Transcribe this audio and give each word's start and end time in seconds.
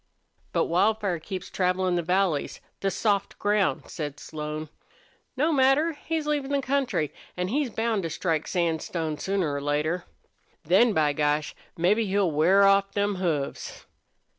"But 0.51 0.65
Wildfire 0.65 1.19
keeps 1.19 1.51
travelin' 1.51 1.93
the 1.93 2.01
valleys 2.01 2.59
the 2.79 2.89
soft 2.89 3.37
ground," 3.37 3.83
said 3.87 4.19
Slone. 4.19 4.69
"No 5.37 5.53
matter. 5.53 5.91
He's 5.93 6.25
leavin' 6.25 6.49
the 6.51 6.59
country, 6.59 7.13
an' 7.37 7.49
he's 7.49 7.69
bound 7.69 8.01
to 8.01 8.09
strike 8.09 8.47
sandstone 8.47 9.19
sooner 9.19 9.53
or 9.53 9.61
later. 9.61 10.05
Then, 10.63 10.93
by 10.93 11.13
gosh! 11.13 11.53
mebbe 11.77 11.99
he'll 11.99 12.31
wear 12.31 12.63
off 12.63 12.93
them 12.93 13.17
hoofs." 13.17 13.85